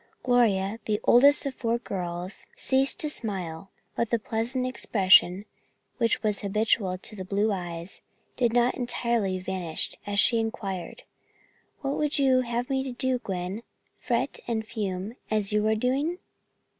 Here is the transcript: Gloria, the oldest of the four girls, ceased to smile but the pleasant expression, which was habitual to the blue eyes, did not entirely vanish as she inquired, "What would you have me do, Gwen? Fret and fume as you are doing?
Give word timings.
Gloria, 0.23 0.79
the 0.85 0.99
oldest 1.03 1.45
of 1.45 1.53
the 1.53 1.59
four 1.59 1.77
girls, 1.77 2.47
ceased 2.55 2.99
to 3.01 3.07
smile 3.07 3.69
but 3.95 4.09
the 4.09 4.17
pleasant 4.17 4.65
expression, 4.65 5.45
which 5.99 6.23
was 6.23 6.39
habitual 6.41 6.97
to 6.97 7.15
the 7.15 7.23
blue 7.23 7.51
eyes, 7.51 8.01
did 8.35 8.51
not 8.51 8.73
entirely 8.73 9.37
vanish 9.37 9.93
as 10.07 10.19
she 10.19 10.39
inquired, 10.39 11.03
"What 11.81 11.97
would 11.97 12.17
you 12.17 12.41
have 12.41 12.67
me 12.67 12.93
do, 12.93 13.19
Gwen? 13.19 13.61
Fret 13.95 14.39
and 14.47 14.65
fume 14.65 15.17
as 15.29 15.53
you 15.53 15.67
are 15.67 15.75
doing? 15.75 16.17